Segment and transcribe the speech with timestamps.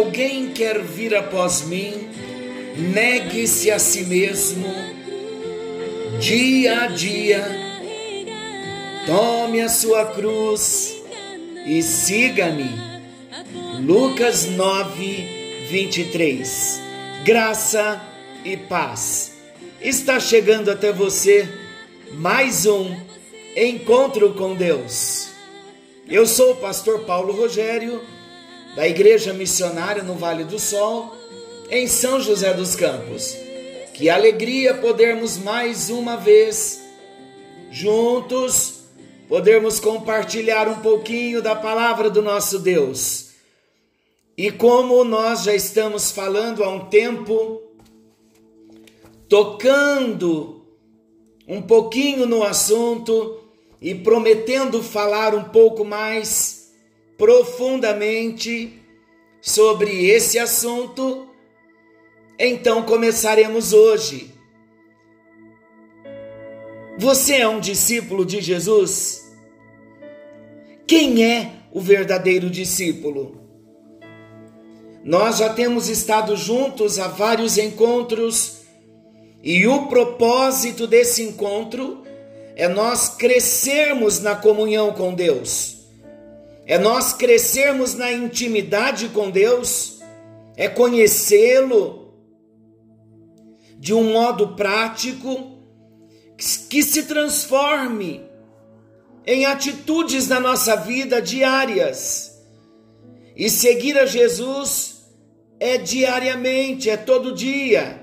[0.00, 2.08] alguém quer vir após mim,
[2.94, 4.66] negue-se a si mesmo,
[6.18, 7.44] dia a dia,
[9.06, 10.96] tome a sua cruz
[11.66, 12.70] e siga-me.
[13.80, 16.80] Lucas 9, 23.
[17.24, 18.00] Graça
[18.42, 19.34] e paz.
[19.82, 21.46] Está chegando até você
[22.12, 22.96] mais um
[23.54, 25.28] encontro com Deus.
[26.08, 28.00] Eu sou o pastor Paulo Rogério,
[28.80, 31.14] da Igreja Missionária no Vale do Sol,
[31.70, 33.36] em São José dos Campos.
[33.92, 36.80] Que alegria podermos mais uma vez
[37.70, 38.84] juntos
[39.28, 43.32] podermos compartilhar um pouquinho da palavra do nosso Deus.
[44.34, 47.60] E como nós já estamos falando há um tempo,
[49.28, 50.64] tocando
[51.46, 53.42] um pouquinho no assunto
[53.78, 56.59] e prometendo falar um pouco mais
[57.20, 58.80] profundamente
[59.42, 61.28] sobre esse assunto,
[62.38, 64.32] então começaremos hoje.
[66.98, 69.30] Você é um discípulo de Jesus?
[70.86, 73.38] Quem é o verdadeiro discípulo?
[75.04, 78.62] Nós já temos estado juntos a vários encontros
[79.42, 82.02] e o propósito desse encontro
[82.56, 85.79] é nós crescermos na comunhão com Deus,
[86.70, 89.98] é nós crescermos na intimidade com Deus,
[90.56, 92.14] é conhecê-lo
[93.76, 95.58] de um modo prático
[96.68, 98.22] que se transforme
[99.26, 102.40] em atitudes na nossa vida diárias.
[103.34, 105.10] E seguir a Jesus
[105.58, 108.00] é diariamente, é todo dia.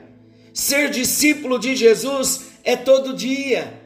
[0.54, 3.82] Ser discípulo de Jesus é todo dia.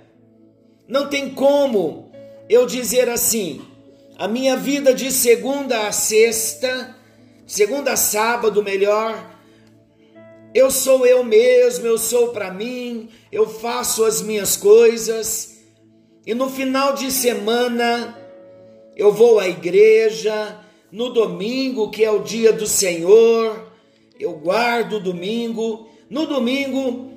[0.87, 2.11] Não tem como
[2.49, 3.61] eu dizer assim:
[4.17, 6.95] a minha vida de segunda a sexta,
[7.45, 9.37] segunda a sábado melhor,
[10.53, 15.59] eu sou eu mesmo, eu sou para mim, eu faço as minhas coisas,
[16.25, 18.17] e no final de semana
[18.95, 20.59] eu vou à igreja,
[20.91, 23.71] no domingo, que é o dia do Senhor,
[24.19, 27.11] eu guardo o domingo, no domingo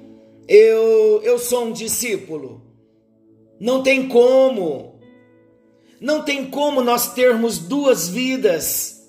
[0.47, 2.63] eu, eu sou um discípulo.
[3.59, 4.94] Não tem como,
[6.01, 9.03] não tem como nós termos duas vidas.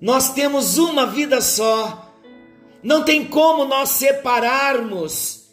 [0.00, 2.14] Nós temos uma vida só.
[2.82, 5.48] Não tem como nós separarmos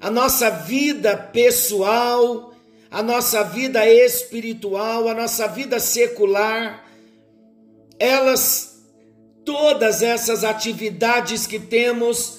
[0.00, 2.54] a nossa vida pessoal,
[2.90, 6.84] a nossa vida espiritual, a nossa vida secular.
[7.98, 8.84] Elas,
[9.44, 12.38] todas essas atividades que temos,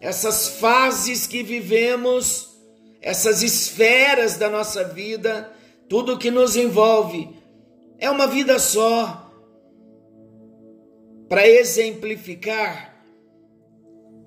[0.00, 2.49] essas fases que vivemos,
[3.00, 5.50] essas esferas da nossa vida,
[5.88, 7.28] tudo que nos envolve,
[7.98, 9.30] é uma vida só.
[11.28, 13.04] Para exemplificar,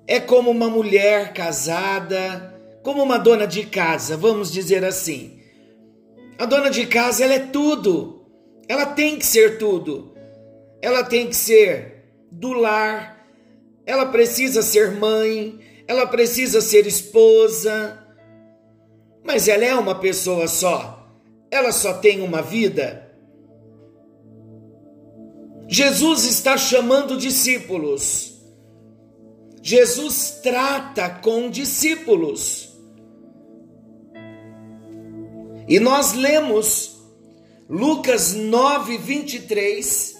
[0.06, 5.40] é como uma mulher casada, como uma dona de casa, vamos dizer assim.
[6.38, 8.26] A dona de casa, ela é tudo.
[8.68, 10.14] Ela tem que ser tudo.
[10.82, 13.26] Ela tem que ser do lar.
[13.86, 18.03] Ela precisa ser mãe, ela precisa ser esposa.
[19.24, 21.08] Mas ela é uma pessoa só.
[21.50, 23.10] Ela só tem uma vida.
[25.66, 28.34] Jesus está chamando discípulos.
[29.62, 32.70] Jesus trata com discípulos.
[35.66, 37.02] E nós lemos
[37.68, 40.14] Lucas 9, 23.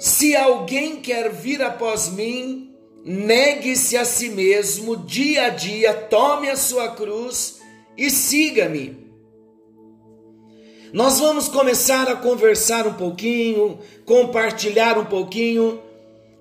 [0.00, 2.65] Se alguém quer vir após mim,
[3.06, 7.60] negue-se a si mesmo, dia a dia, tome a sua cruz
[7.96, 9.06] e siga-me.
[10.92, 15.80] Nós vamos começar a conversar um pouquinho, compartilhar um pouquinho,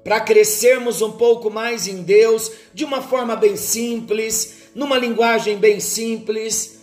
[0.03, 5.79] para crescermos um pouco mais em Deus, de uma forma bem simples, numa linguagem bem
[5.79, 6.79] simples,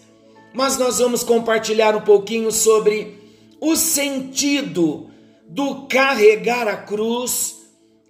[0.54, 3.18] mas nós vamos compartilhar um pouquinho sobre
[3.60, 5.10] o sentido
[5.48, 7.62] do carregar a cruz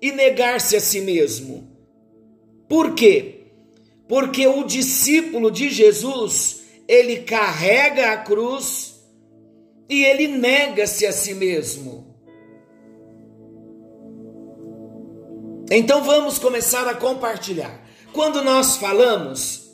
[0.03, 1.52] e negar-se a si mesmo.
[2.73, 3.49] Por quê?
[4.09, 8.99] Porque o discípulo de Jesus, ele carrega a cruz
[9.91, 12.17] e ele nega-se a si mesmo.
[15.71, 17.87] Então vamos começar a compartilhar.
[18.11, 19.71] Quando nós falamos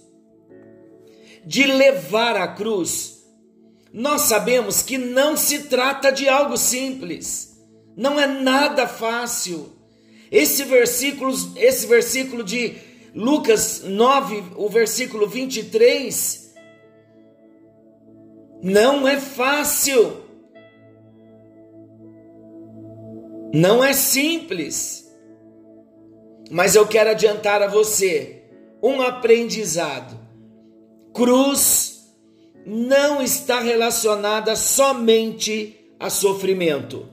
[1.47, 3.23] de levar a cruz,
[3.93, 7.57] nós sabemos que não se trata de algo simples,
[7.97, 9.73] não é nada fácil.
[10.33, 16.55] Esse versículo, esse versículo de Lucas 9, o versículo 23,
[18.63, 20.25] não é fácil.
[23.53, 25.09] Não é simples.
[26.51, 28.43] Mas eu quero adiantar a você
[28.83, 30.19] um aprendizado.
[31.13, 32.15] Cruz
[32.67, 37.09] não está relacionada somente a sofrimento.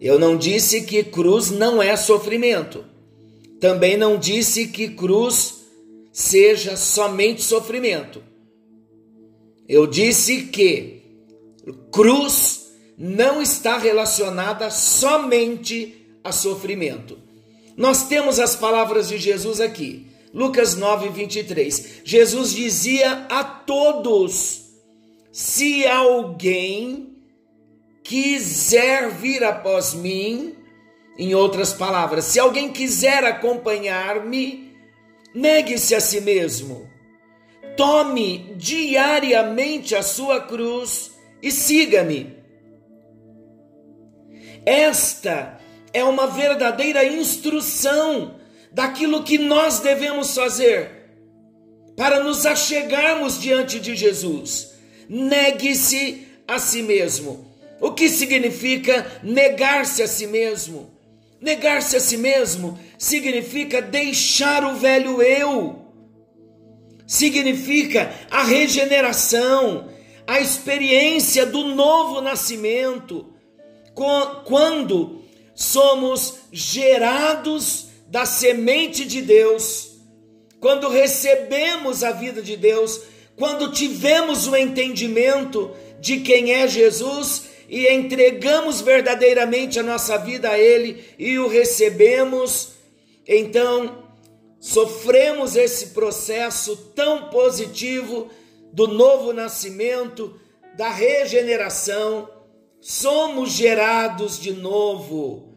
[0.00, 2.84] Eu não disse que cruz não é sofrimento.
[3.60, 5.64] Também não disse que cruz
[6.12, 8.22] seja somente sofrimento.
[9.68, 11.02] Eu disse que
[11.92, 17.18] cruz não está relacionada somente a sofrimento.
[17.76, 20.06] Nós temos as palavras de Jesus aqui.
[20.34, 22.02] Lucas 9, 23.
[22.04, 24.64] Jesus dizia a todos:
[25.32, 27.16] se alguém
[28.02, 30.54] quiser vir após mim,
[31.18, 34.72] em outras palavras, se alguém quiser acompanhar-me,
[35.34, 36.88] negue-se a si mesmo,
[37.76, 41.10] tome diariamente a sua cruz
[41.42, 42.36] e siga-me.
[44.64, 45.58] Esta
[45.92, 48.36] é uma verdadeira instrução
[48.70, 50.98] daquilo que nós devemos fazer
[51.96, 54.74] para nos achegarmos diante de Jesus.
[55.08, 57.48] Negue-se a si mesmo.
[57.80, 60.97] O que significa negar-se a si mesmo?
[61.40, 65.86] Negar-se a si mesmo significa deixar o velho eu,
[67.06, 69.88] significa a regeneração,
[70.26, 73.32] a experiência do novo nascimento,
[74.44, 75.22] quando
[75.54, 79.92] somos gerados da semente de Deus,
[80.60, 83.00] quando recebemos a vida de Deus,
[83.36, 85.70] quando tivemos o entendimento
[86.00, 92.70] de quem é Jesus e entregamos verdadeiramente a nossa vida a Ele e o recebemos,
[93.26, 94.04] então
[94.58, 98.30] sofremos esse processo tão positivo
[98.72, 100.40] do novo nascimento,
[100.76, 102.28] da regeneração,
[102.80, 105.52] somos gerados de novo.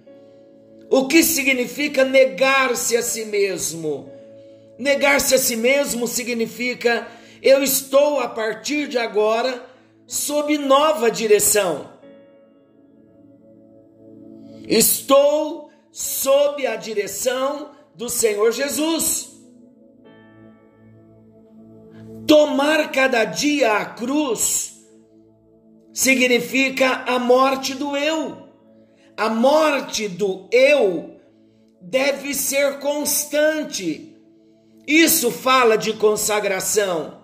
[0.90, 4.12] O que significa negar-se a si mesmo?
[4.78, 7.08] Negar-se a si mesmo significa
[7.42, 9.66] eu estou a partir de agora
[10.06, 11.91] sob nova direção.
[14.72, 19.30] Estou sob a direção do Senhor Jesus.
[22.26, 24.82] Tomar cada dia a cruz
[25.94, 28.48] significa a morte do eu.
[29.18, 31.20] A morte do eu
[31.82, 34.16] deve ser constante.
[34.88, 37.20] Isso fala de consagração.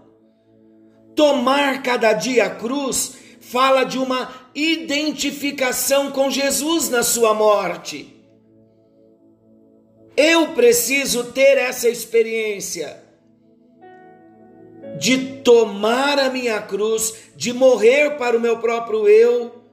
[1.16, 3.16] Tomar cada dia a cruz
[3.52, 8.14] fala de uma identificação com Jesus na sua morte.
[10.16, 13.04] Eu preciso ter essa experiência
[15.00, 19.64] de tomar a minha cruz, de morrer para o meu próprio eu,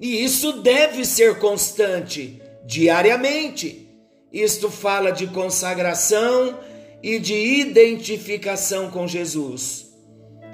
[0.00, 3.88] e isso deve ser constante, diariamente.
[4.32, 6.58] Isto fala de consagração
[7.02, 9.88] e de identificação com Jesus.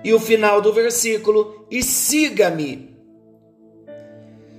[0.05, 2.95] E o final do versículo, e siga-me.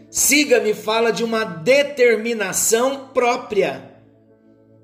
[0.09, 4.01] Siga-me fala de uma determinação própria.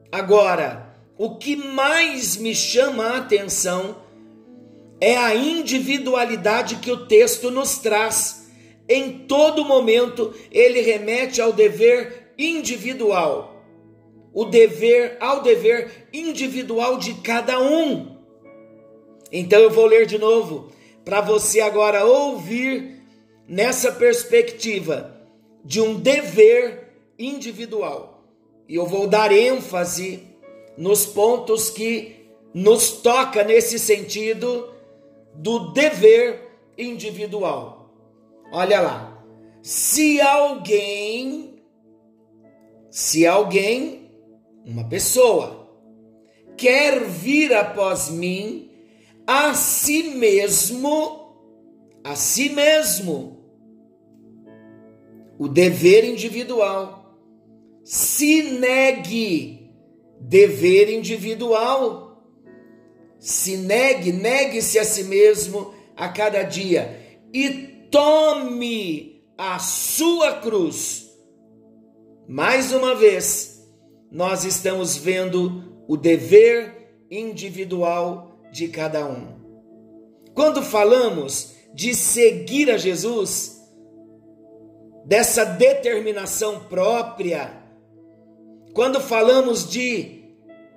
[0.10, 3.98] Agora, o que mais me chama a atenção
[5.02, 8.50] é a individualidade que o texto nos traz.
[8.88, 13.62] Em todo momento, ele remete ao dever individual.
[14.34, 18.16] O dever ao dever individual de cada um.
[19.30, 20.72] Então eu vou ler de novo
[21.04, 23.04] para você agora ouvir
[23.48, 25.16] nessa perspectiva
[25.64, 28.24] de um dever individual.
[28.68, 30.28] E eu vou dar ênfase
[30.78, 34.74] nos pontos que nos toca nesse sentido
[35.36, 37.94] do dever individual.
[38.52, 39.08] Olha lá.
[39.62, 41.52] Se alguém
[42.92, 44.12] se alguém,
[44.66, 45.66] uma pessoa,
[46.58, 48.70] quer vir após mim,
[49.26, 51.36] a si mesmo,
[52.04, 53.42] a si mesmo,
[55.40, 57.00] o dever individual.
[57.84, 59.72] Se negue,
[60.20, 62.24] dever individual.
[63.20, 67.50] Se negue, negue-se a si mesmo a cada dia e
[67.92, 71.10] tome a sua cruz.
[72.28, 73.68] Mais uma vez,
[74.12, 79.40] nós estamos vendo o dever individual de cada um.
[80.34, 83.62] Quando falamos de seguir a Jesus,
[85.06, 87.62] dessa determinação própria,
[88.74, 90.22] quando falamos de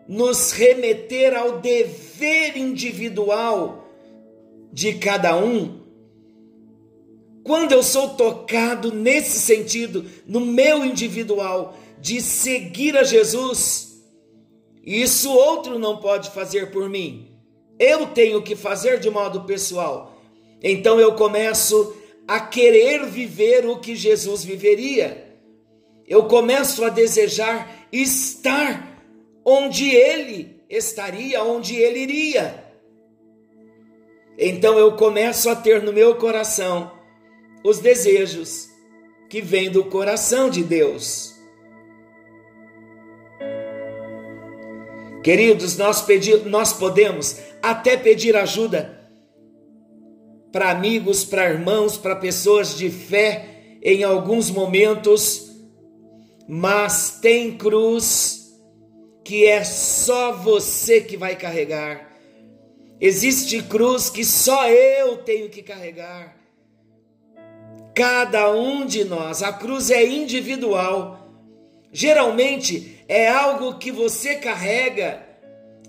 [0.09, 3.89] nos remeter ao dever individual
[4.73, 5.81] de cada um,
[7.43, 14.03] quando eu sou tocado nesse sentido, no meu individual, de seguir a Jesus,
[14.83, 17.34] isso outro não pode fazer por mim.
[17.79, 20.17] Eu tenho que fazer de modo pessoal.
[20.63, 25.37] Então eu começo a querer viver o que Jesus viveria.
[26.07, 29.01] Eu começo a desejar estar
[29.45, 32.65] onde ele estaria, onde ele iria.
[34.39, 36.93] Então eu começo a ter no meu coração
[37.65, 38.69] os desejos
[39.29, 41.35] que vêm do coração de Deus.
[45.23, 47.39] Queridos, nós, pedir, nós podemos
[47.71, 49.01] até pedir ajuda
[50.53, 55.51] para amigos, para irmãos, para pessoas de fé em alguns momentos,
[56.47, 58.55] mas tem cruz
[59.25, 62.13] que é só você que vai carregar.
[63.01, 66.37] Existe cruz que só eu tenho que carregar.
[67.95, 71.19] Cada um de nós, a cruz é individual.
[71.91, 75.24] Geralmente é algo que você carrega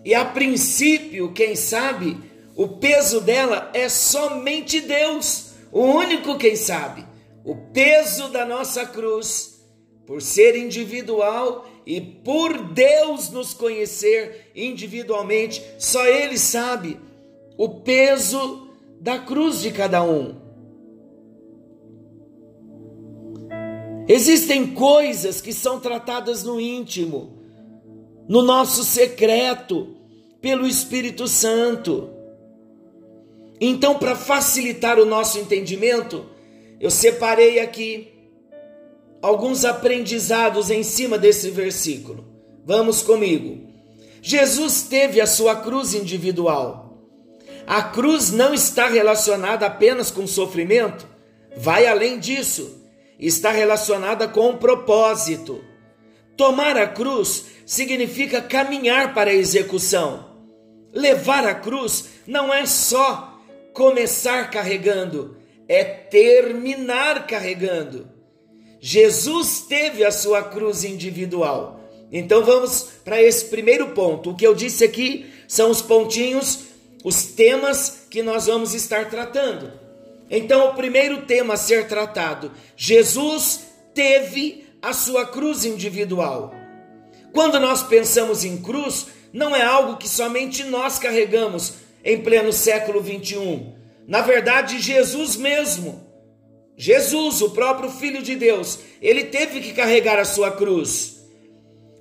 [0.06, 2.16] e a princípio, quem sabe,
[2.56, 7.04] o peso dela é somente Deus, o único quem sabe.
[7.44, 9.66] O peso da nossa cruz,
[10.06, 17.00] por ser individual e por Deus nos conhecer individualmente, só Ele sabe
[17.58, 18.70] o peso
[19.02, 20.36] da cruz de cada um.
[24.08, 27.40] Existem coisas que são tratadas no íntimo,
[28.28, 29.95] no nosso secreto,
[30.46, 32.08] pelo Espírito Santo.
[33.60, 36.24] Então, para facilitar o nosso entendimento,
[36.80, 38.14] eu separei aqui
[39.24, 42.24] alguns aprendizados em cima desse versículo.
[42.64, 43.68] Vamos comigo.
[44.22, 46.96] Jesus teve a sua cruz individual.
[47.66, 51.08] A cruz não está relacionada apenas com sofrimento,
[51.58, 52.86] vai além disso
[53.18, 55.64] está relacionada com um propósito.
[56.38, 60.25] Tomar a cruz significa caminhar para a execução.
[60.96, 63.38] Levar a cruz não é só
[63.74, 65.38] começar carregando,
[65.68, 68.08] é terminar carregando.
[68.80, 71.82] Jesus teve a sua cruz individual.
[72.12, 74.30] Então vamos para esse primeiro ponto.
[74.32, 76.60] O que eu disse aqui são os pontinhos,
[77.04, 79.86] os temas que nós vamos estar tratando.
[80.30, 83.62] Então, o primeiro tema a ser tratado: Jesus
[83.94, 86.54] teve a sua cruz individual.
[87.34, 91.74] Quando nós pensamos em cruz, não é algo que somente nós carregamos
[92.06, 93.76] em pleno século 21.
[94.08, 96.10] Na verdade, Jesus mesmo,
[96.78, 101.18] Jesus, o próprio Filho de Deus, ele teve que carregar a sua cruz.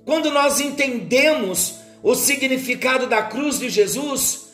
[0.05, 4.53] Quando nós entendemos o significado da cruz de Jesus,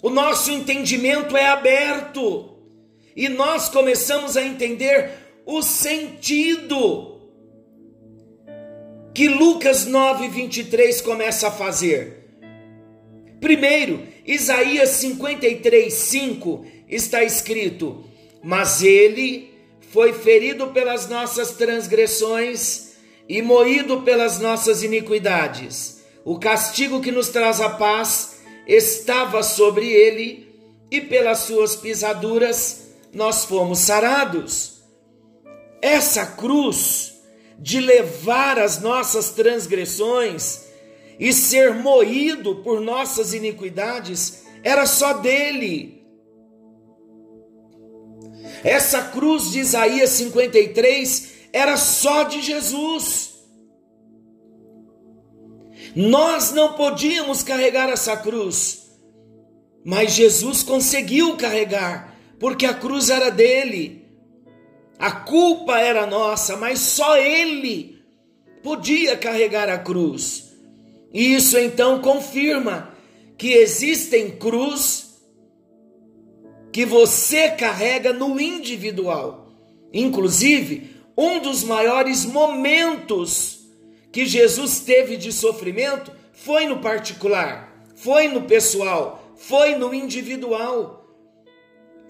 [0.00, 2.48] o nosso entendimento é aberto
[3.16, 5.10] e nós começamos a entender
[5.44, 7.09] o sentido
[9.14, 12.20] que Lucas 9, 23 começa a fazer.
[13.40, 18.04] Primeiro, Isaías 53, 5 está escrito:
[18.42, 19.50] Mas ele
[19.92, 22.90] foi ferido pelas nossas transgressões
[23.28, 26.02] e moído pelas nossas iniquidades.
[26.24, 30.48] O castigo que nos traz a paz estava sobre ele,
[30.90, 34.82] e pelas suas pisaduras nós fomos sarados.
[35.80, 37.09] Essa cruz
[37.60, 40.64] de levar as nossas transgressões
[41.18, 46.02] e ser moído por nossas iniquidades era só dele.
[48.64, 53.30] Essa cruz de Isaías 53 era só de Jesus.
[55.94, 58.90] Nós não podíamos carregar essa cruz,
[59.84, 63.99] mas Jesus conseguiu carregar porque a cruz era dele.
[65.00, 67.98] A culpa era nossa, mas só ele
[68.62, 70.52] podia carregar a cruz.
[71.10, 72.94] E isso então confirma
[73.38, 75.22] que existem cruz
[76.70, 79.50] que você carrega no individual.
[79.90, 83.60] Inclusive, um dos maiores momentos
[84.12, 91.08] que Jesus teve de sofrimento foi no particular, foi no pessoal, foi no individual.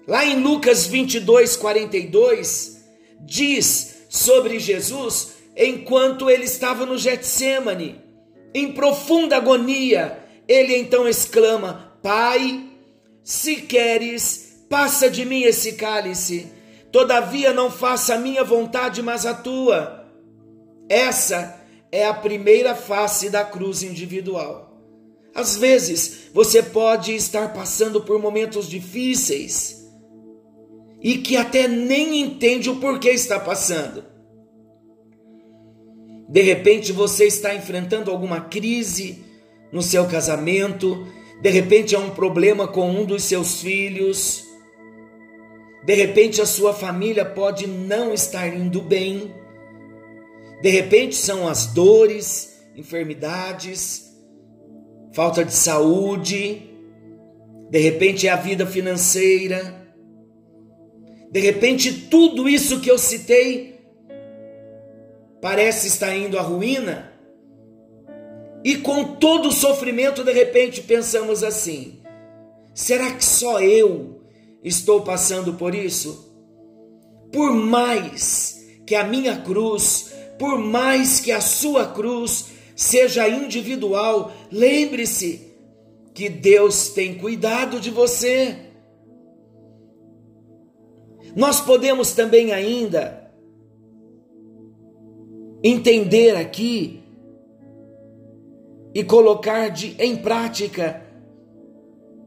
[0.05, 2.80] Lá em Lucas 22, 42,
[3.25, 8.01] diz sobre Jesus enquanto ele estava no Getsemane,
[8.53, 12.69] em profunda agonia, ele então exclama: Pai,
[13.23, 16.51] se queres, passa de mim esse cálice,
[16.91, 20.05] todavia não faça a minha vontade, mas a tua.
[20.89, 21.61] Essa
[21.91, 24.69] é a primeira face da cruz individual.
[25.33, 29.80] Às vezes, você pode estar passando por momentos difíceis
[31.01, 34.05] e que até nem entende o porquê está passando.
[36.29, 39.25] De repente, você está enfrentando alguma crise
[39.71, 41.05] no seu casamento,
[41.41, 44.45] de repente é um problema com um dos seus filhos,
[45.83, 49.33] de repente a sua família pode não estar indo bem,
[50.61, 54.11] de repente são as dores, enfermidades,
[55.13, 56.69] falta de saúde,
[57.69, 59.80] de repente é a vida financeira,
[61.31, 63.79] de repente tudo isso que eu citei
[65.41, 67.11] parece estar indo à ruína.
[68.63, 71.99] E com todo o sofrimento, de repente pensamos assim:
[72.75, 74.21] será que só eu
[74.63, 76.29] estou passando por isso?
[77.31, 85.49] Por mais que a minha cruz, por mais que a sua cruz seja individual, lembre-se
[86.13, 88.70] que Deus tem cuidado de você.
[91.35, 93.31] Nós podemos também ainda
[95.63, 97.01] entender aqui
[98.93, 101.01] e colocar de, em prática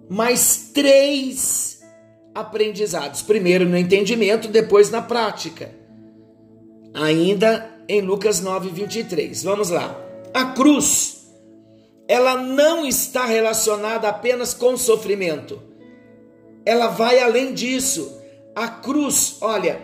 [0.09, 1.83] mais três
[2.35, 3.23] aprendizados.
[3.23, 5.71] Primeiro no entendimento, depois na prática.
[6.95, 9.43] Ainda em Lucas 9, 23.
[9.43, 10.01] Vamos lá.
[10.33, 11.27] A cruz,
[12.09, 15.62] ela não está relacionada apenas com sofrimento.
[16.64, 18.23] Ela vai além disso.
[18.55, 19.81] A cruz, olha,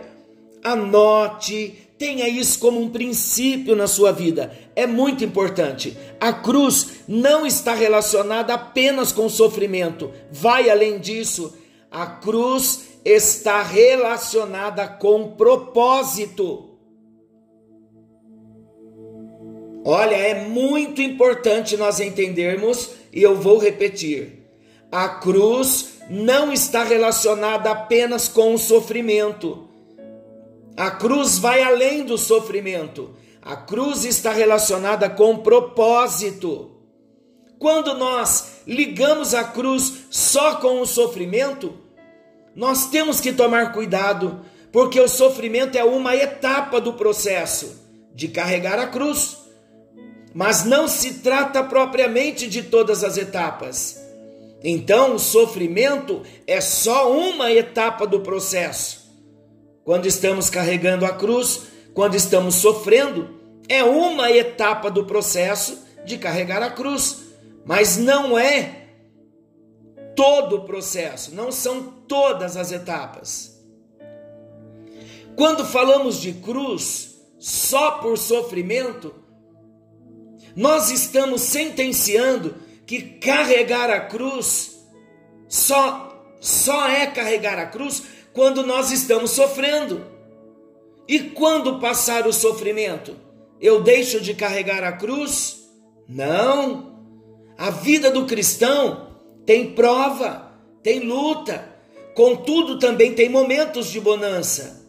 [0.63, 4.51] anote, Tenha isso como um princípio na sua vida.
[4.75, 5.95] É muito importante.
[6.19, 10.11] A cruz não está relacionada apenas com sofrimento.
[10.31, 11.55] Vai além disso.
[11.91, 16.71] A cruz está relacionada com propósito.
[19.85, 24.47] Olha, é muito importante nós entendermos, e eu vou repetir:
[24.91, 29.69] a cruz não está relacionada apenas com o sofrimento.
[30.75, 33.15] A cruz vai além do sofrimento.
[33.41, 36.71] A cruz está relacionada com propósito.
[37.57, 41.75] Quando nós ligamos a cruz só com o sofrimento,
[42.53, 48.77] nós temos que tomar cuidado, porque o sofrimento é uma etapa do processo de carregar
[48.77, 49.37] a cruz.
[50.33, 54.00] Mas não se trata propriamente de todas as etapas.
[54.63, 59.11] Então, o sofrimento é só uma etapa do processo.
[59.83, 61.61] Quando estamos carregando a cruz,
[61.93, 67.23] quando estamos sofrendo, é uma etapa do processo de carregar a cruz,
[67.65, 68.81] mas não é
[70.15, 73.59] todo o processo, não são todas as etapas.
[75.35, 79.15] Quando falamos de cruz só por sofrimento,
[80.55, 82.55] nós estamos sentenciando
[82.91, 84.85] que carregar a cruz
[85.47, 90.05] só só é carregar a cruz quando nós estamos sofrendo.
[91.07, 93.15] E quando passar o sofrimento,
[93.61, 95.69] eu deixo de carregar a cruz?
[96.05, 96.99] Não.
[97.57, 100.51] A vida do cristão tem prova,
[100.83, 101.73] tem luta,
[102.13, 104.85] contudo também tem momentos de bonança.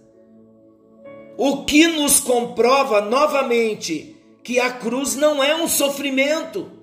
[1.38, 6.81] O que nos comprova novamente que a cruz não é um sofrimento.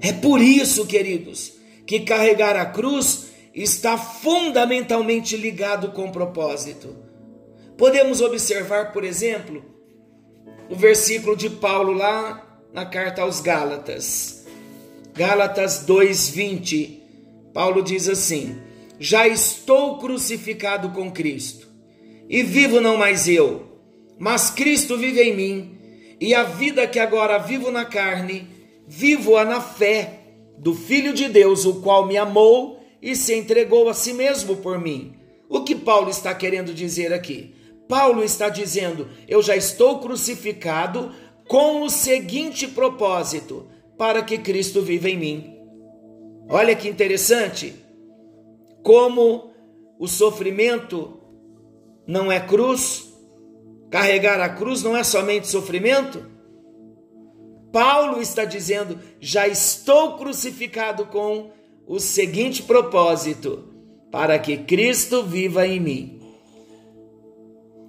[0.00, 1.52] É por isso, queridos,
[1.86, 6.96] que carregar a cruz está fundamentalmente ligado com propósito.
[7.76, 9.64] Podemos observar, por exemplo,
[10.68, 14.44] o versículo de Paulo lá na carta aos Gálatas.
[15.14, 17.02] Gálatas 2:20.
[17.52, 18.56] Paulo diz assim:
[19.00, 21.66] Já estou crucificado com Cristo,
[22.28, 23.80] e vivo não mais eu,
[24.18, 25.78] mas Cristo vive em mim,
[26.20, 28.48] e a vida que agora vivo na carne,
[28.88, 30.20] vivo-a na fé
[30.56, 34.80] do Filho de Deus, o qual me amou e se entregou a si mesmo por
[34.80, 35.14] mim.
[35.48, 37.54] O que Paulo está querendo dizer aqui?
[37.86, 41.12] Paulo está dizendo: Eu já estou crucificado
[41.46, 45.54] com o seguinte propósito: para que Cristo viva em mim.
[46.48, 47.74] Olha que interessante,
[48.82, 49.50] como
[49.98, 51.20] o sofrimento
[52.06, 53.12] não é cruz,
[53.90, 56.37] carregar a cruz não é somente sofrimento.
[57.72, 61.50] Paulo está dizendo: já estou crucificado com
[61.86, 63.64] o seguinte propósito,
[64.10, 66.20] para que Cristo viva em mim.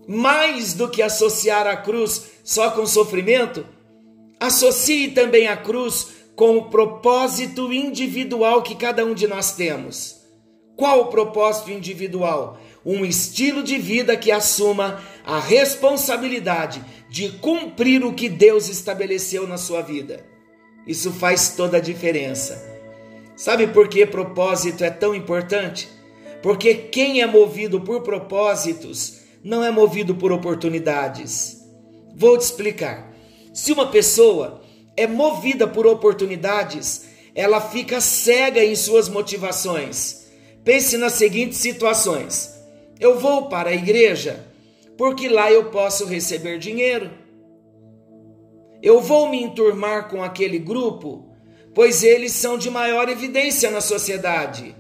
[0.07, 3.65] Mais do que associar a cruz só com sofrimento,
[4.39, 10.19] associe também a cruz com o propósito individual que cada um de nós temos.
[10.75, 12.57] Qual o propósito individual?
[12.85, 19.57] Um estilo de vida que assuma a responsabilidade de cumprir o que Deus estabeleceu na
[19.57, 20.25] sua vida.
[20.87, 22.63] Isso faz toda a diferença.
[23.35, 25.87] Sabe por que propósito é tão importante?
[26.41, 31.57] Porque quem é movido por propósitos não é movido por oportunidades.
[32.15, 33.13] Vou te explicar.
[33.53, 34.61] Se uma pessoa
[34.95, 40.27] é movida por oportunidades, ela fica cega em suas motivações.
[40.63, 42.58] Pense nas seguintes situações:
[42.99, 44.45] eu vou para a igreja
[44.97, 47.09] porque lá eu posso receber dinheiro.
[48.81, 51.33] Eu vou me enturmar com aquele grupo,
[51.73, 54.75] pois eles são de maior evidência na sociedade.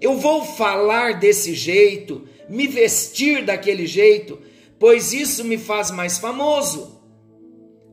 [0.00, 4.40] Eu vou falar desse jeito, me vestir daquele jeito,
[4.78, 7.00] pois isso me faz mais famoso.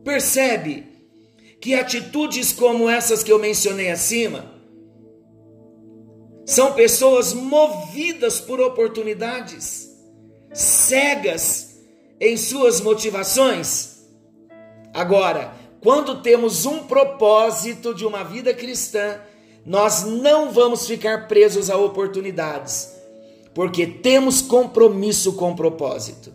[0.04, 0.92] Percebe?
[1.62, 4.51] que atitudes como essas que eu mencionei acima
[6.46, 9.90] são pessoas movidas por oportunidades,
[10.54, 11.78] cegas
[12.20, 14.02] em suas motivações.
[14.94, 19.20] Agora, quando temos um propósito de uma vida cristã,
[19.66, 22.94] nós não vamos ficar presos a oportunidades,
[23.54, 26.34] porque temos compromisso com o propósito.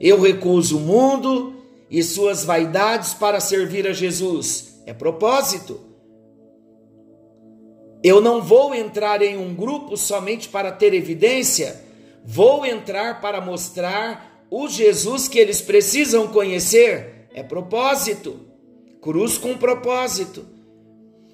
[0.00, 4.80] Eu recuso o mundo, e suas vaidades para servir a Jesus.
[4.86, 5.80] É propósito.
[8.02, 11.84] Eu não vou entrar em um grupo somente para ter evidência,
[12.24, 17.28] vou entrar para mostrar o Jesus que eles precisam conhecer.
[17.32, 18.40] É propósito.
[19.00, 20.44] Cruz com propósito.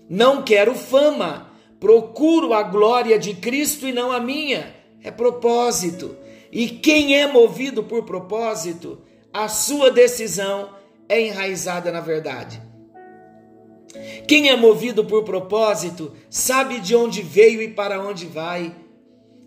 [0.08, 1.50] Não quero fama,
[1.80, 4.74] procuro a glória de Cristo e não a minha.
[5.02, 6.16] É propósito.
[6.52, 9.00] E quem é movido por propósito
[9.32, 10.70] a sua decisão
[11.08, 12.62] é enraizada na verdade.
[14.26, 18.74] Quem é movido por propósito sabe de onde veio e para onde vai,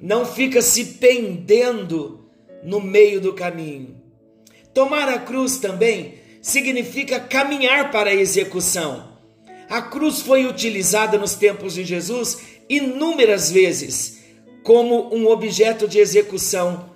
[0.02, 2.30] não fica se pendendo
[2.64, 3.96] no meio do caminho.
[4.74, 9.10] Tomar a cruz também significa caminhar para a execução.
[9.70, 14.20] A cruz foi utilizada nos tempos de Jesus inúmeras vezes
[14.64, 16.90] como um objeto de execução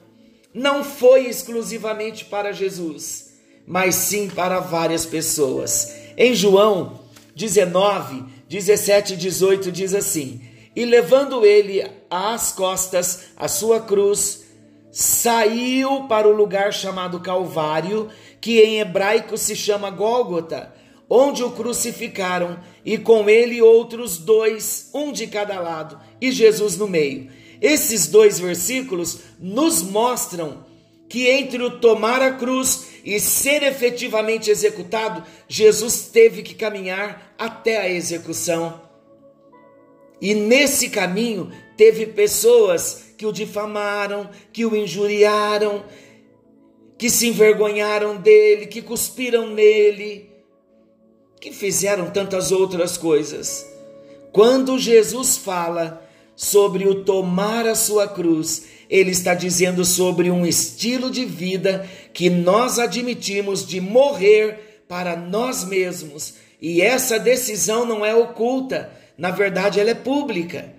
[0.54, 3.34] não foi exclusivamente para Jesus,
[3.66, 5.92] mas sim para várias pessoas.
[6.16, 7.00] Em João
[7.36, 10.42] 19, 17 e 18 diz assim:
[10.76, 14.44] E levando ele às costas a sua cruz,
[14.92, 20.74] saiu para o lugar chamado Calvário, que em hebraico se chama Gólgota,
[21.10, 26.88] onde o crucificaram, e com ele outros dois, um de cada lado, e Jesus no
[26.88, 27.30] meio.
[27.60, 30.66] Esses dois versículos nos mostram
[31.14, 37.78] que entre o tomar a cruz e ser efetivamente executado, Jesus teve que caminhar até
[37.78, 38.82] a execução.
[40.20, 45.86] E nesse caminho teve pessoas que o difamaram, que o injuriaram,
[46.98, 50.32] que se envergonharam dele, que cuspiram nele,
[51.40, 53.72] que fizeram tantas outras coisas.
[54.32, 56.04] Quando Jesus fala
[56.36, 62.30] sobre o tomar a sua cruz, ele está dizendo sobre um estilo de vida que
[62.30, 66.36] nós admitimos de morrer para nós mesmos.
[66.62, 70.74] E essa decisão não é oculta, na verdade, ela é pública.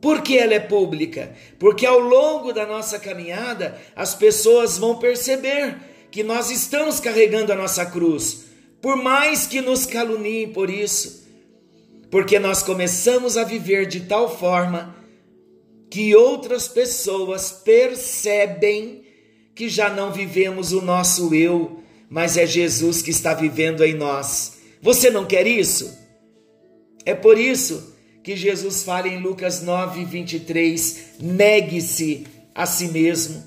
[0.00, 1.32] Por que ela é pública?
[1.58, 5.76] Porque ao longo da nossa caminhada, as pessoas vão perceber
[6.10, 8.44] que nós estamos carregando a nossa cruz,
[8.80, 11.18] por mais que nos caluniem por isso
[12.10, 14.94] porque nós começamos a viver de tal forma
[15.90, 19.02] que outras pessoas percebem
[19.54, 24.58] que já não vivemos o nosso eu, mas é Jesus que está vivendo em nós.
[24.80, 25.98] Você não quer isso?
[27.04, 33.42] É por isso que Jesus fala em Lucas 9, 23: negue-se a si mesmo.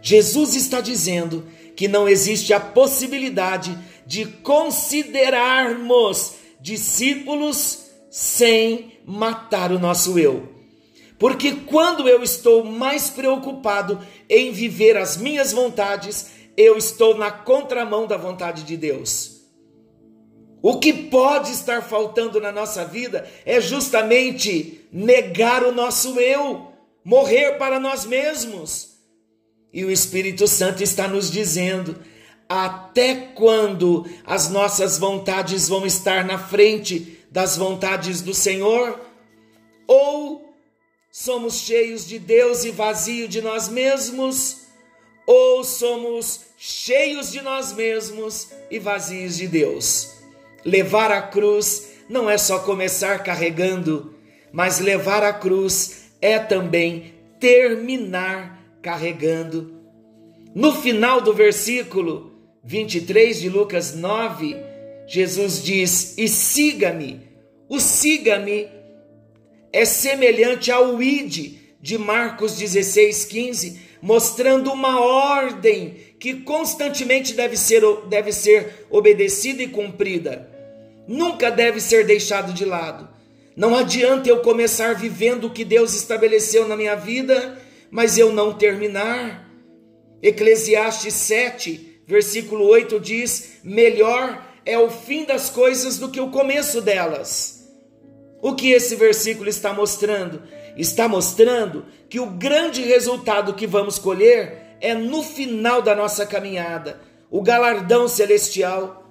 [0.00, 3.76] Jesus está dizendo que não existe a possibilidade
[4.06, 10.55] de considerarmos discípulos sem matar o nosso eu.
[11.18, 18.06] Porque quando eu estou mais preocupado em viver as minhas vontades, eu estou na contramão
[18.06, 19.36] da vontade de Deus.
[20.62, 26.72] O que pode estar faltando na nossa vida é justamente negar o nosso eu,
[27.04, 28.96] morrer para nós mesmos.
[29.72, 31.96] E o Espírito Santo está nos dizendo:
[32.48, 39.00] até quando as nossas vontades vão estar na frente das vontades do Senhor?
[39.86, 40.45] Ou
[41.18, 44.66] somos cheios de Deus e vazio de nós mesmos?
[45.26, 50.10] Ou somos cheios de nós mesmos e vazios de Deus?
[50.62, 54.14] Levar a cruz não é só começar carregando,
[54.52, 59.74] mas levar a cruz é também terminar carregando.
[60.54, 62.30] No final do versículo
[62.62, 64.54] 23 de Lucas 9,
[65.06, 67.26] Jesus diz: E siga-me.
[67.70, 68.68] O siga-me
[69.76, 77.82] é semelhante ao id de Marcos 16, 15, mostrando uma ordem que constantemente deve ser,
[78.08, 80.50] deve ser obedecida e cumprida.
[81.06, 83.06] Nunca deve ser deixado de lado.
[83.54, 87.60] Não adianta eu começar vivendo o que Deus estabeleceu na minha vida,
[87.90, 89.46] mas eu não terminar.
[90.22, 96.80] Eclesiastes 7, versículo 8 diz: Melhor é o fim das coisas do que o começo
[96.80, 97.55] delas.
[98.46, 100.40] O que esse versículo está mostrando?
[100.76, 107.00] Está mostrando que o grande resultado que vamos colher é no final da nossa caminhada,
[107.28, 109.04] o galardão celestial.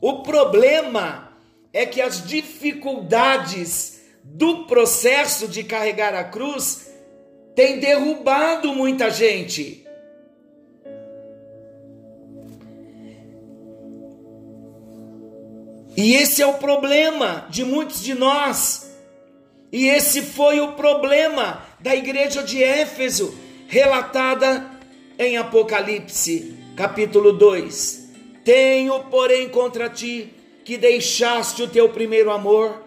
[0.00, 1.30] O problema
[1.74, 6.90] é que as dificuldades do processo de carregar a cruz
[7.54, 9.86] têm derrubado muita gente.
[16.02, 18.90] E esse é o problema de muitos de nós.
[19.70, 23.34] E esse foi o problema da igreja de Éfeso,
[23.68, 24.64] relatada
[25.18, 28.12] em Apocalipse, capítulo 2.
[28.42, 30.32] Tenho, porém, contra ti
[30.64, 32.82] que deixaste o teu primeiro amor.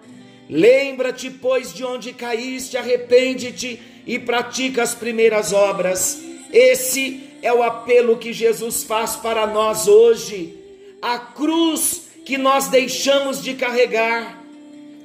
[0.49, 6.19] Lembra-te, pois, de onde caíste, arrepende-te e pratica as primeiras obras.
[6.51, 10.57] Esse é o apelo que Jesus faz para nós hoje.
[10.99, 14.41] A cruz que nós deixamos de carregar.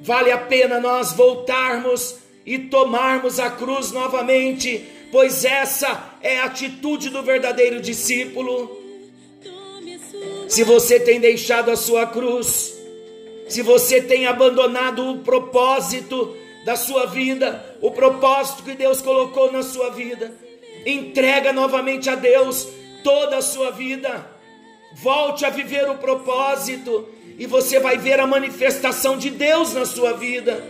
[0.01, 7.09] Vale a pena nós voltarmos e tomarmos a cruz novamente, pois essa é a atitude
[7.09, 8.77] do verdadeiro discípulo.
[10.47, 12.75] Se você tem deixado a sua cruz,
[13.47, 19.61] se você tem abandonado o propósito da sua vida, o propósito que Deus colocou na
[19.61, 20.33] sua vida,
[20.85, 22.67] entrega novamente a Deus
[23.03, 24.38] toda a sua vida
[24.93, 30.13] Volte a viver o propósito e você vai ver a manifestação de Deus na sua
[30.13, 30.63] vida.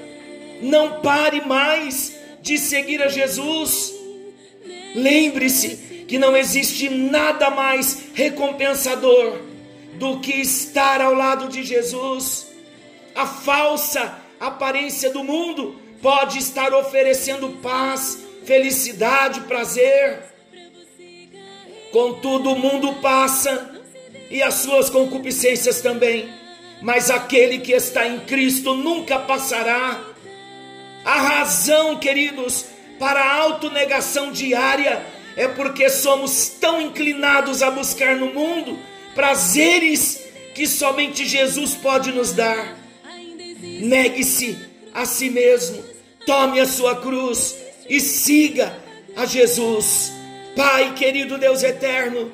[0.62, 3.94] Não pare mais de seguir a Jesus.
[4.94, 9.40] Lembre-se que não existe nada mais recompensador
[9.96, 12.48] do que estar ao lado de Jesus.
[13.16, 20.24] A falsa aparência do mundo pode estar oferecendo paz, felicidade, prazer.
[21.92, 23.79] Contudo, o mundo passa
[24.30, 26.30] e as suas concupiscências também.
[26.82, 30.02] Mas aquele que está em Cristo nunca passará.
[31.04, 32.66] A razão, queridos,
[32.98, 35.04] para a autonegação diária
[35.36, 38.78] é porque somos tão inclinados a buscar no mundo
[39.16, 40.22] prazeres
[40.54, 42.78] que somente Jesus pode nos dar.
[43.82, 44.58] Negue-se
[44.94, 45.84] a si mesmo,
[46.26, 47.56] tome a sua cruz
[47.90, 48.78] e siga
[49.16, 50.12] a Jesus.
[50.56, 52.32] Pai querido Deus eterno,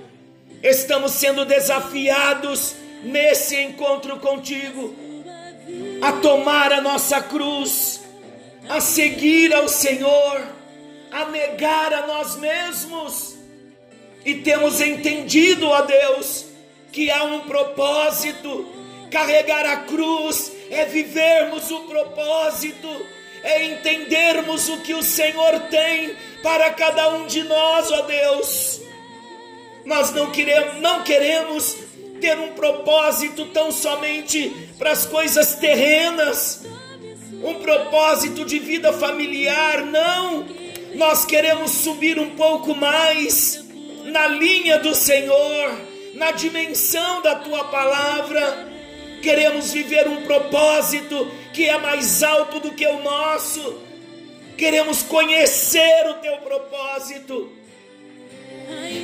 [0.65, 4.95] estamos sendo desafiados nesse encontro contigo
[6.01, 8.01] a tomar a nossa cruz,
[8.67, 10.41] a seguir ao Senhor,
[11.11, 13.35] a negar a nós mesmos.
[14.25, 16.45] E temos entendido, ó Deus,
[16.91, 18.73] que há um propósito.
[19.11, 22.89] Carregar a cruz é vivermos o propósito,
[23.43, 28.84] é entendermos o que o Senhor tem para cada um de nós, ó Deus.
[29.85, 31.77] Nós não queremos, não queremos
[32.19, 36.65] ter um propósito tão somente para as coisas terrenas,
[37.43, 40.43] um propósito de vida familiar, não.
[40.95, 43.63] Nós queremos subir um pouco mais
[44.05, 45.79] na linha do Senhor,
[46.15, 48.67] na dimensão da tua palavra.
[49.21, 53.81] Queremos viver um propósito que é mais alto do que o nosso.
[54.57, 57.51] Queremos conhecer o teu propósito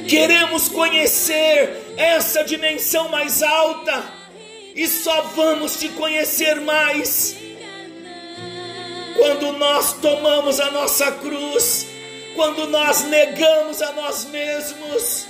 [0.07, 4.03] Queremos conhecer essa dimensão mais alta
[4.75, 7.35] e só vamos te conhecer mais
[9.17, 11.85] quando nós tomamos a nossa cruz,
[12.35, 15.27] quando nós negamos a nós mesmos.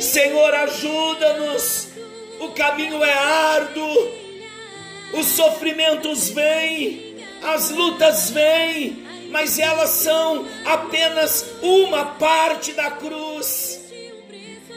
[0.00, 1.88] Senhor, ajuda-nos.
[2.40, 4.22] O caminho é árduo,
[5.14, 9.01] Os sofrimentos vêm, as lutas vêm,
[9.32, 13.80] mas elas são apenas uma parte da cruz.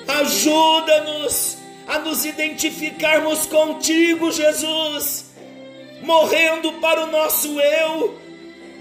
[0.08, 5.26] Ajuda-nos a nos identificarmos contigo, Jesus,
[6.02, 8.20] morrendo para o nosso eu,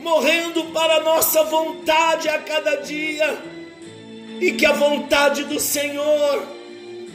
[0.01, 3.39] morrendo para a nossa vontade a cada dia,
[4.41, 6.47] e que a vontade do Senhor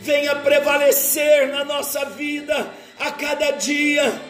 [0.01, 4.21] venha prevalecer na nossa vida a cada dia,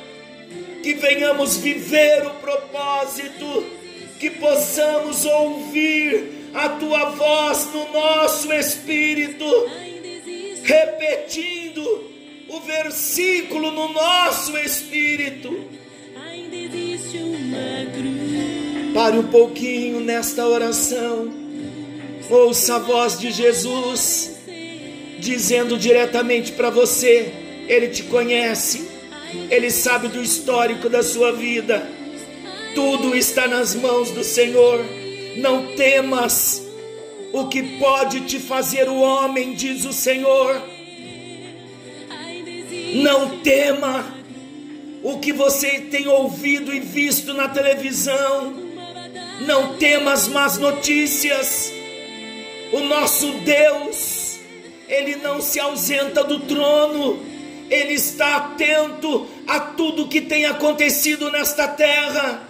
[0.83, 3.78] que venhamos viver o propósito,
[4.19, 9.45] que possamos ouvir a tua voz no nosso espírito
[10.69, 12.03] repetindo
[12.47, 15.67] o versículo no nosso espírito.
[18.93, 21.33] Pare um pouquinho nesta oração.
[22.29, 24.35] Ouça a voz de Jesus
[25.17, 27.31] dizendo diretamente para você:
[27.67, 28.87] Ele te conhece,
[29.49, 31.98] Ele sabe do histórico da sua vida.
[32.79, 34.85] Tudo está nas mãos do Senhor.
[35.35, 36.65] Não temas
[37.33, 40.63] o que pode te fazer o homem, diz o Senhor.
[43.03, 44.15] Não tema
[45.03, 48.53] o que você tem ouvido e visto na televisão.
[49.45, 51.73] Não tema as más notícias.
[52.71, 54.39] O nosso Deus,
[54.87, 57.19] Ele não se ausenta do trono,
[57.69, 62.47] Ele está atento a tudo que tem acontecido nesta terra,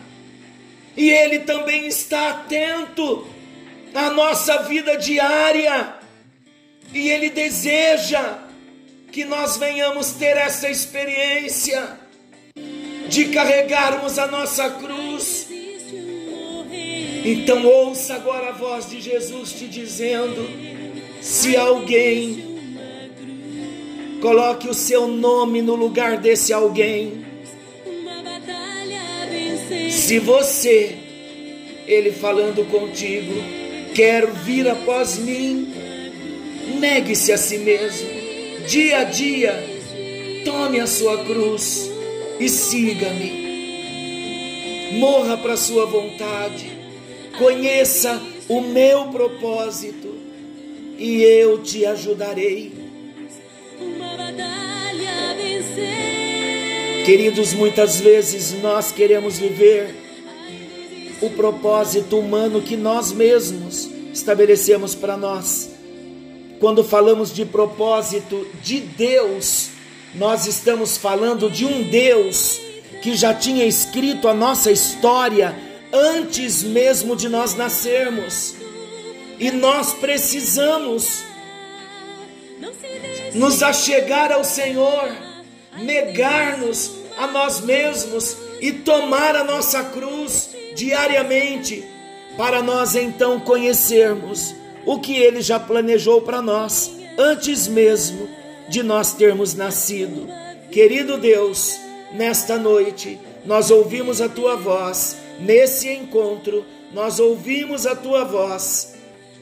[0.95, 3.28] e Ele também está atento
[3.93, 5.95] a nossa vida diária.
[6.93, 8.39] E Ele deseja
[9.12, 11.99] que nós venhamos ter essa experiência
[13.08, 15.47] de carregarmos a nossa cruz.
[17.25, 20.47] Então ouça agora a voz de Jesus te dizendo:
[21.21, 22.49] se alguém
[24.21, 27.25] coloque o seu nome no lugar desse alguém,
[30.09, 30.97] se você,
[31.85, 33.31] ele falando contigo,
[33.93, 35.71] quer vir após mim,
[36.79, 38.09] negue-se a si mesmo,
[38.67, 39.53] dia a dia,
[40.43, 41.91] tome a sua cruz
[42.39, 43.37] e siga-me.
[44.93, 46.71] Morra para a sua vontade,
[47.37, 50.17] conheça o meu propósito
[50.97, 52.73] e eu te ajudarei.
[57.09, 59.95] Queridos, muitas vezes nós queremos viver
[61.19, 65.71] o propósito humano que nós mesmos estabelecemos para nós.
[66.59, 69.69] Quando falamos de propósito de Deus,
[70.13, 72.61] nós estamos falando de um Deus
[73.01, 75.57] que já tinha escrito a nossa história
[75.91, 78.53] antes mesmo de nós nascermos.
[79.39, 81.23] E nós precisamos
[83.33, 85.09] nos achegar ao Senhor,
[85.81, 91.84] negar-nos a nós mesmos e tomar a nossa cruz diariamente,
[92.38, 94.55] para nós então conhecermos
[94.86, 98.29] o que Ele já planejou para nós antes mesmo
[98.69, 100.29] de nós termos nascido.
[100.71, 101.77] Querido Deus,
[102.13, 108.93] nesta noite nós ouvimos a Tua voz, nesse encontro nós ouvimos a Tua voz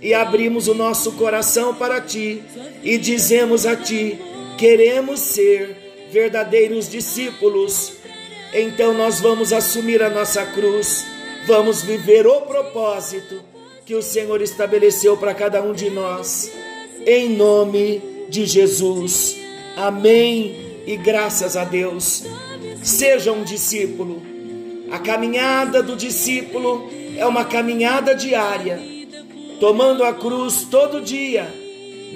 [0.01, 2.43] e abrimos o nosso coração para Ti
[2.81, 4.19] e dizemos a Ti:
[4.57, 7.93] queremos ser verdadeiros discípulos.
[8.53, 11.05] Então nós vamos assumir a nossa cruz
[11.47, 13.41] vamos viver o propósito
[13.85, 16.51] que o Senhor estabeleceu para cada um de nós,
[17.05, 19.37] em nome de Jesus.
[19.77, 22.25] Amém e graças a Deus.
[22.83, 24.21] Seja um discípulo.
[24.91, 28.77] A caminhada do discípulo é uma caminhada diária,
[29.57, 31.47] tomando a cruz todo dia,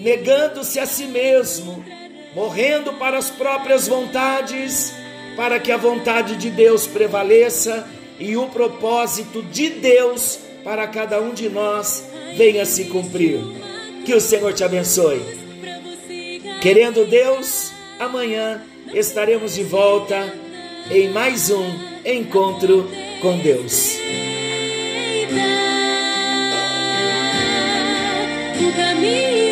[0.04, 1.84] negando-se a si mesmo,
[2.36, 4.94] morrendo para as próprias vontades,
[5.36, 7.88] para que a vontade de Deus prevaleça
[8.20, 12.06] e o propósito de Deus para cada um de nós
[12.36, 13.40] venha se cumprir.
[14.06, 15.22] Que o Senhor te abençoe.
[16.62, 18.64] Querendo Deus, amanhã
[18.94, 20.34] estaremos de volta
[20.90, 21.66] em mais um
[22.06, 22.90] encontro
[23.22, 23.98] com Deus.
[28.60, 29.51] O caminho